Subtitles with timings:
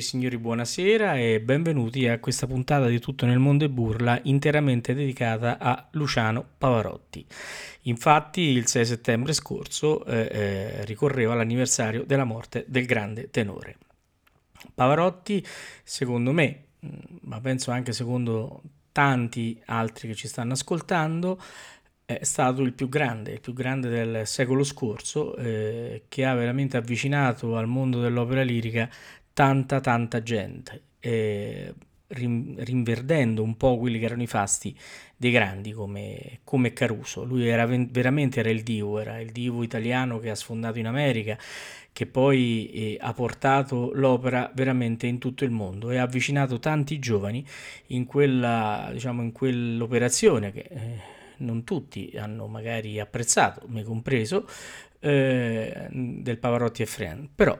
[0.00, 5.58] Signori, buonasera e benvenuti a questa puntata di Tutto nel mondo e burla interamente dedicata
[5.58, 7.24] a Luciano Pavarotti.
[7.82, 13.76] Infatti il 6 settembre scorso eh, eh, ricorreva l'anniversario della morte del grande tenore.
[14.74, 15.46] Pavarotti,
[15.84, 16.90] secondo me, mm,
[17.22, 18.62] ma penso anche secondo
[18.92, 21.40] tanti altri che ci stanno ascoltando,
[22.18, 26.76] è stato il più grande, il più grande del secolo scorso, eh, che ha veramente
[26.76, 28.88] avvicinato al mondo dell'opera lirica
[29.32, 31.72] tanta tanta gente, eh,
[32.08, 34.76] rinverdendo un po' quelli che erano i fasti
[35.16, 37.24] dei grandi come, come Caruso.
[37.24, 41.38] Lui era veramente era il divo, era il divo italiano che ha sfondato in America,
[41.92, 46.98] che poi eh, ha portato l'opera veramente in tutto il mondo e ha avvicinato tanti
[46.98, 47.44] giovani
[47.88, 54.46] in, quella, diciamo, in quell'operazione che eh, non tutti hanno magari apprezzato, me compreso,
[55.00, 57.28] eh, del Pavarotti e Friend.
[57.34, 57.58] Però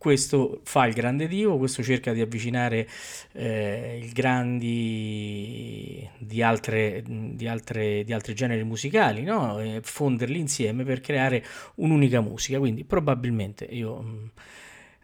[0.00, 2.88] questo fa il grande divo, questo cerca di avvicinare
[3.32, 9.60] eh, i grandi di, altre, di, altre, di altri generi musicali, no?
[9.60, 11.44] e fonderli insieme per creare
[11.74, 12.58] un'unica musica.
[12.58, 14.26] Quindi probabilmente io mm,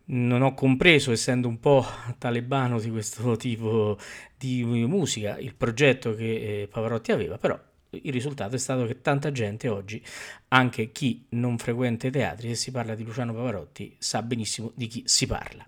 [0.07, 1.85] non ho compreso, essendo un po'
[2.17, 3.99] talebano di questo tipo
[4.35, 7.59] di musica, il progetto che eh, Pavarotti aveva, però
[8.05, 10.03] il risultato è stato che tanta gente oggi,
[10.49, 14.87] anche chi non frequenta i teatri, se si parla di Luciano Pavarotti, sa benissimo di
[14.87, 15.67] chi si parla.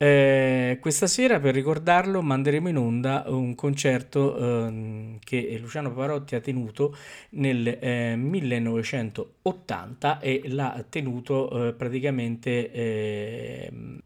[0.00, 6.40] Eh, questa sera per ricordarlo manderemo in onda un concerto eh, che Luciano Pavarotti ha
[6.40, 6.94] tenuto
[7.30, 13.97] nel eh, 1980 e l'ha tenuto eh, praticamente ehm,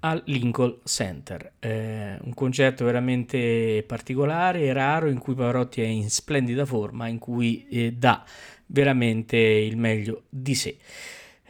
[0.00, 1.52] al Lincoln Center.
[1.58, 7.18] Eh, un concerto veramente particolare e raro in cui Pavarotti è in splendida forma, in
[7.18, 8.24] cui eh, dà
[8.66, 10.76] veramente il meglio di sé.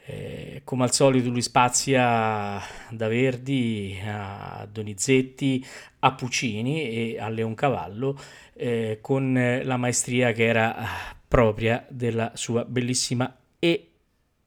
[0.06, 5.64] Eh, come al solito lui spazia da Verdi a Donizetti
[6.00, 8.18] a Puccini e a Leoncavallo
[8.54, 10.74] eh, con la maestria che era
[11.28, 13.89] propria della sua bellissima e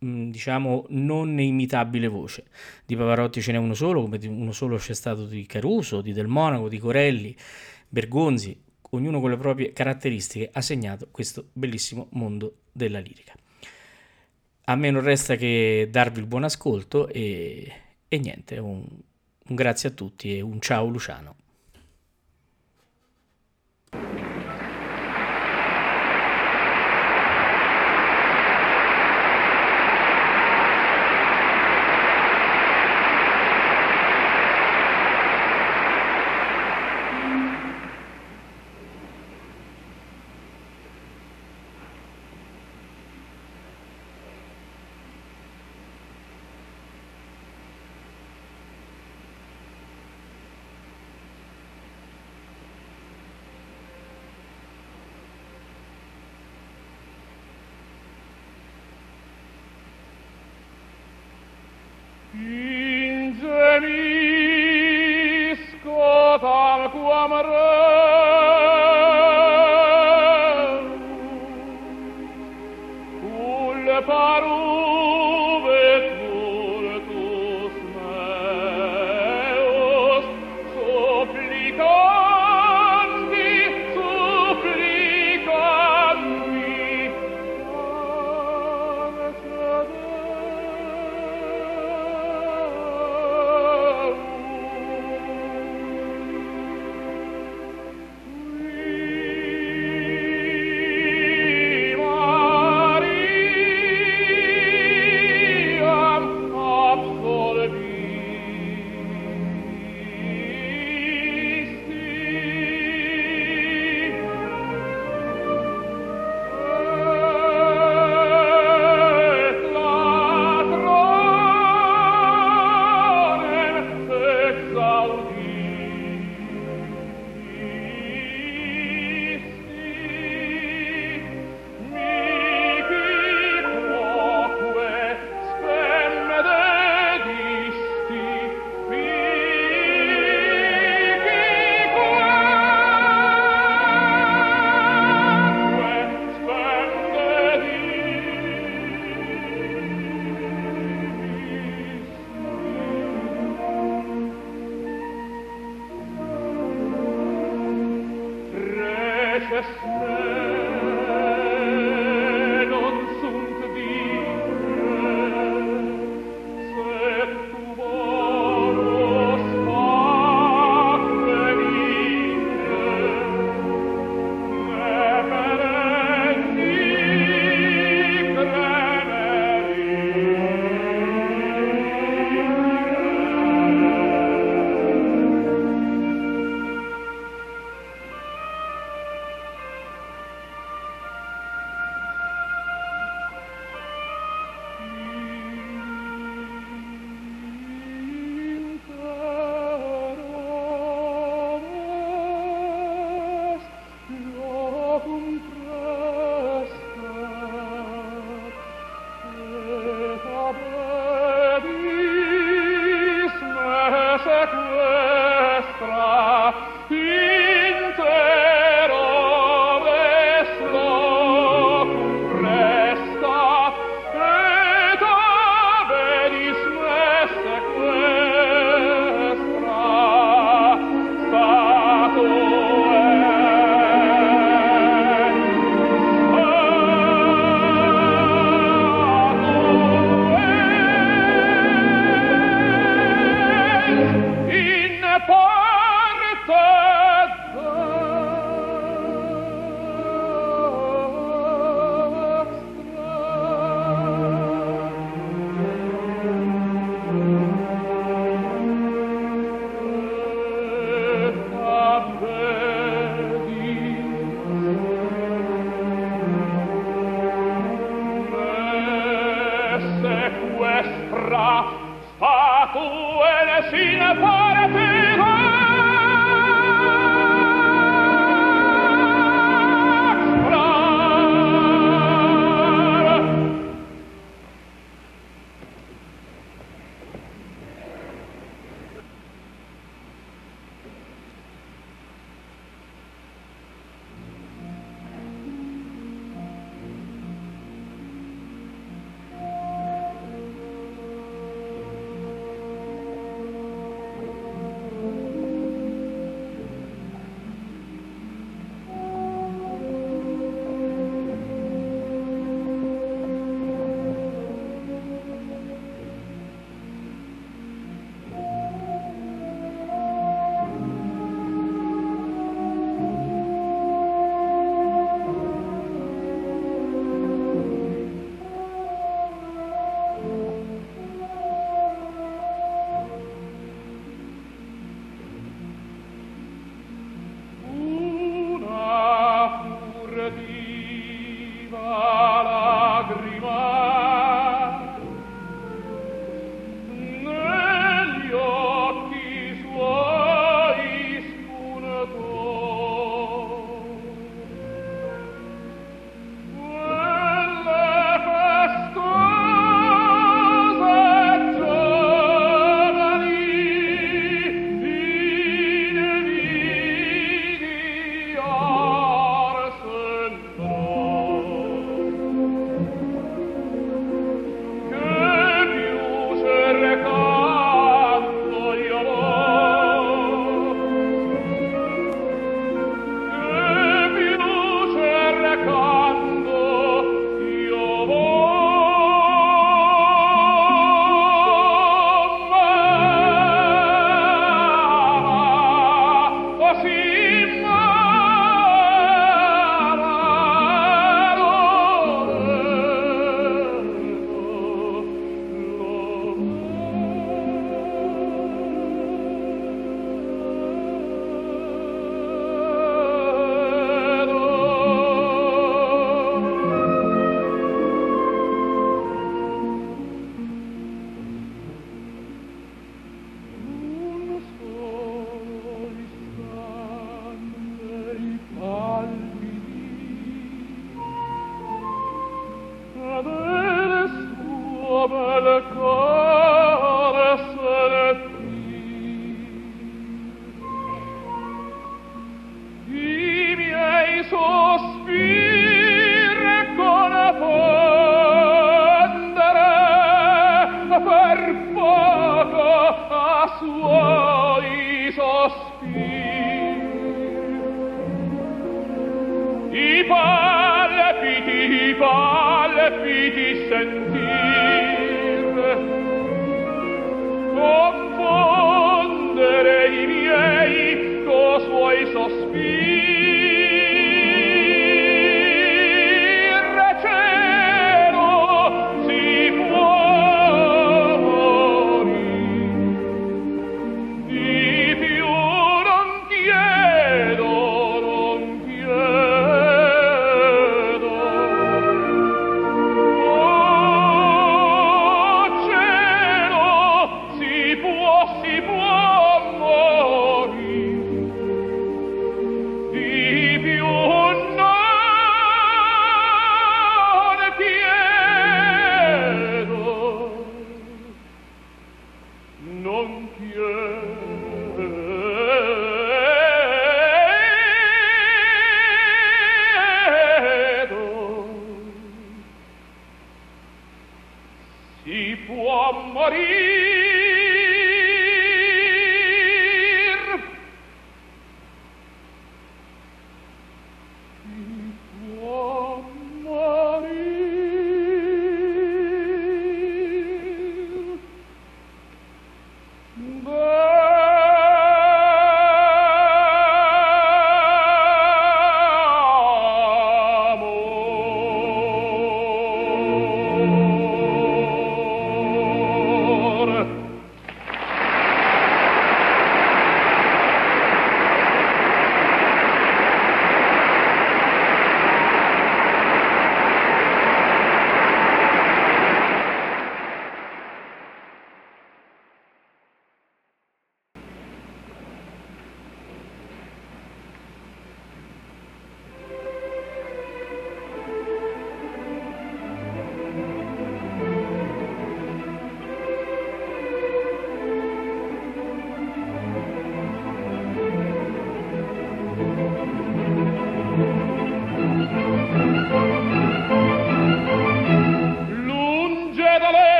[0.00, 2.44] diciamo non imitabile voce.
[2.86, 6.26] Di Pavarotti ce n'è uno solo, come uno solo c'è stato di Caruso, di Del
[6.26, 7.36] Monaco, di Corelli,
[7.88, 8.58] Bergonzi,
[8.90, 13.34] ognuno con le proprie caratteristiche ha segnato questo bellissimo mondo della lirica.
[14.64, 17.72] A me non resta che darvi il buon ascolto e,
[18.08, 18.84] e niente, un,
[19.48, 21.36] un grazie a tutti e un ciao Luciano.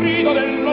[0.00, 0.64] corrido del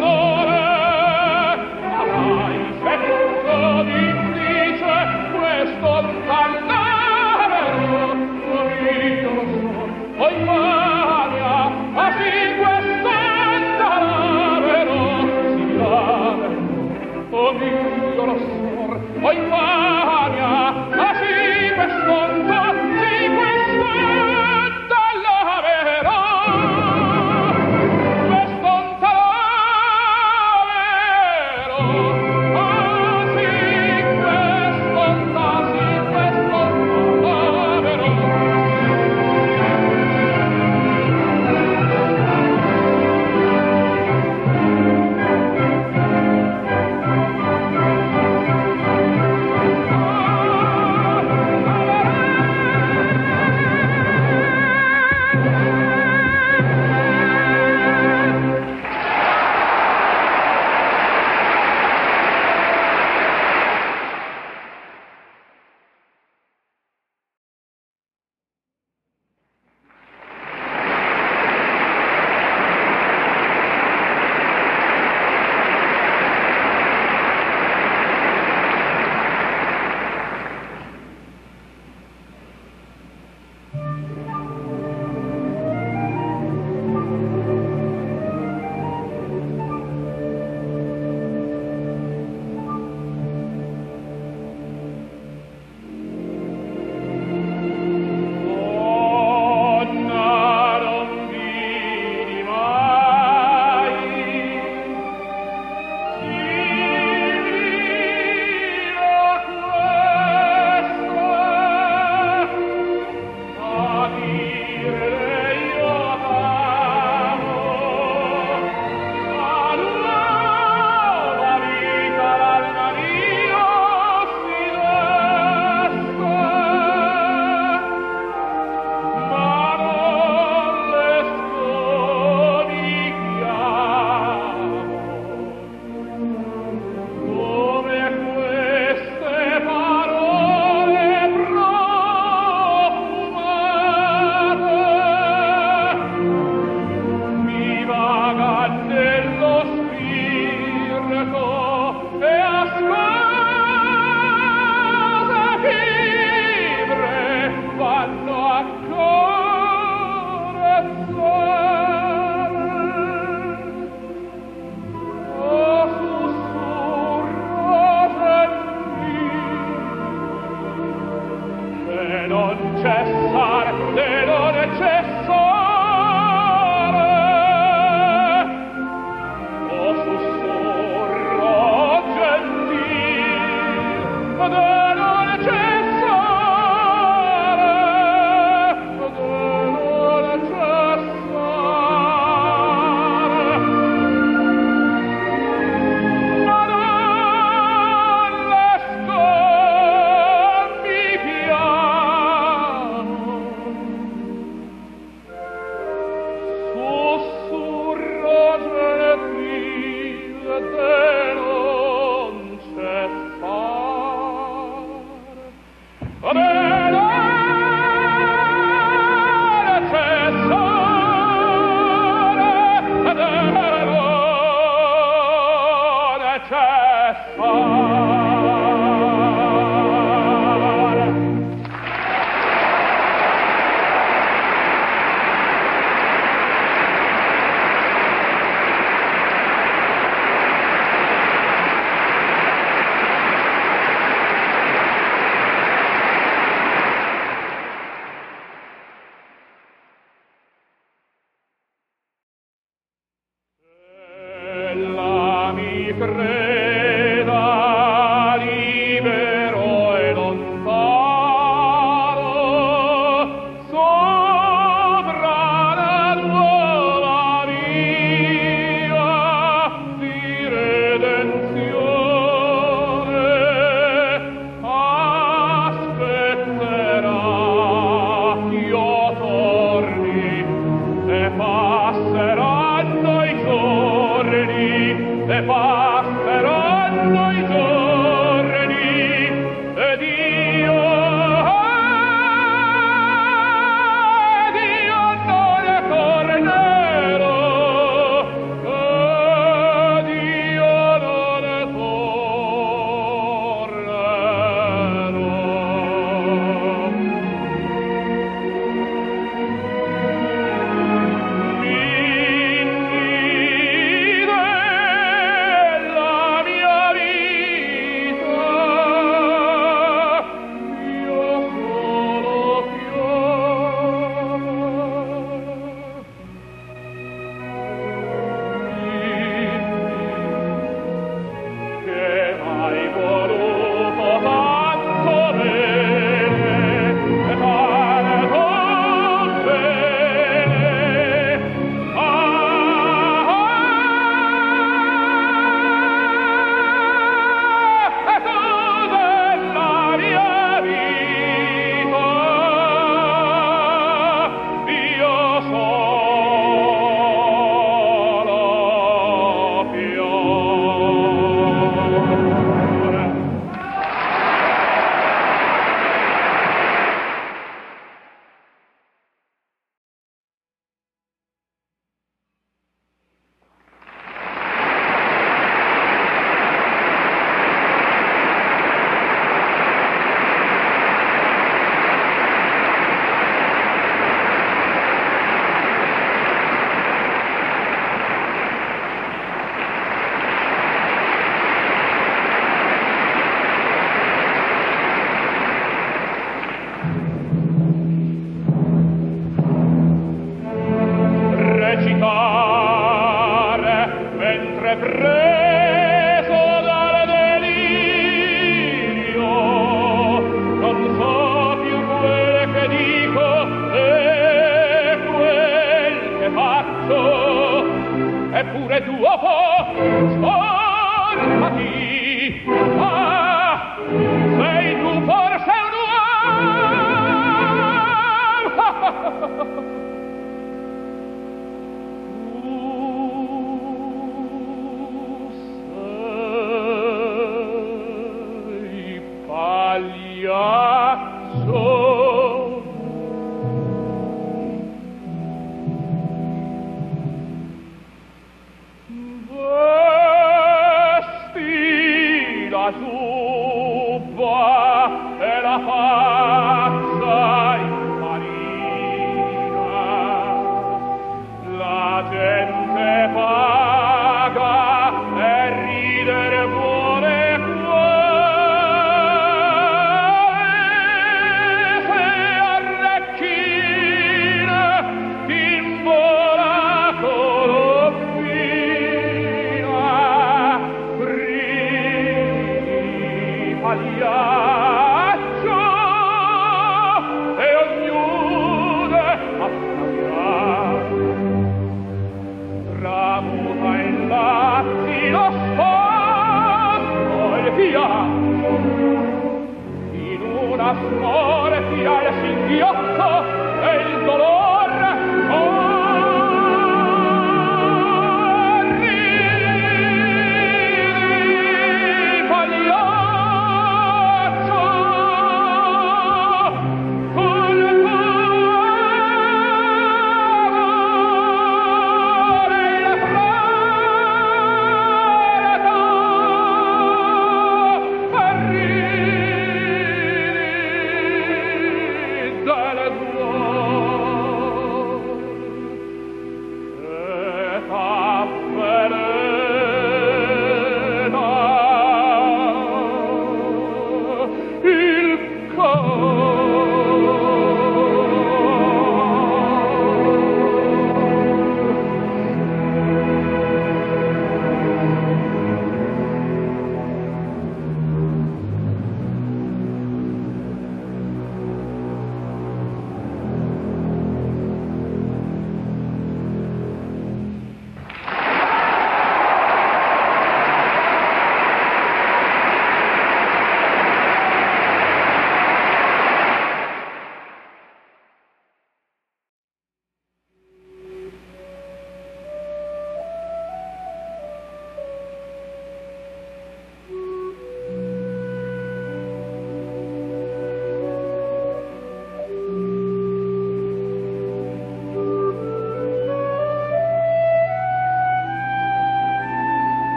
[402.09, 402.36] Oh.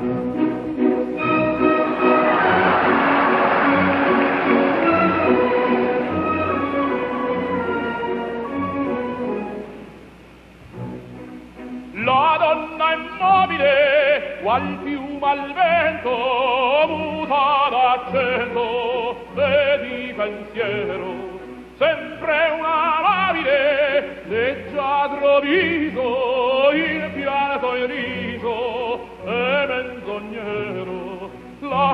[0.00, 0.37] La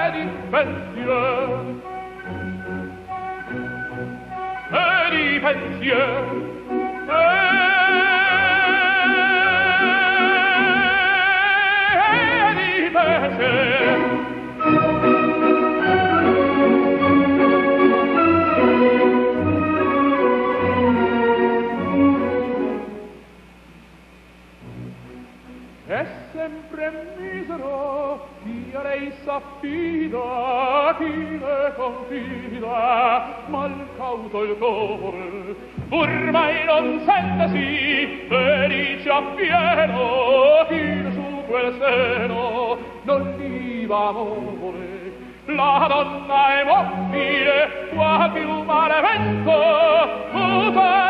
[0.06, 0.32] ed in
[4.72, 6.24] ed i pensier,
[12.48, 14.07] ed i pensier.
[25.88, 33.46] è sempre misero chi a lei s'affida chi le confida?
[33.48, 35.56] Mal cauto il cor
[35.90, 44.96] ormai non sentasi felice appieno chi su quel seno non viva amore.
[45.46, 51.08] La donna è mobile qua più male vento muta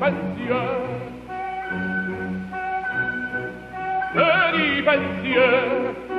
[0.00, 0.70] pensier.
[4.14, 6.09] Petit pensier.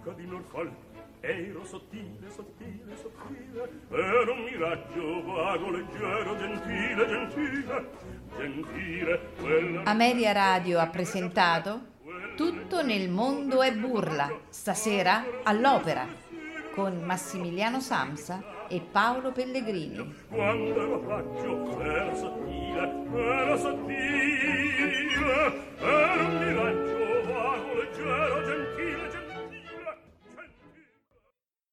[0.00, 0.72] Duca di Norfolk
[1.20, 7.90] ero sottile, sottile, sottile ero un miraggio vago, leggero, gentile, gentile
[8.38, 11.88] gentile quella Ameria Radio ha presentato
[12.34, 16.06] Tutto nel mondo è burla, stasera all'opera,
[16.74, 20.14] con Massimiliano Samsa e Paolo Pellegrini.
[20.28, 24.98] quando ero paggio ero sottile, ero sottile
[25.78, 27.00] ero un miraggio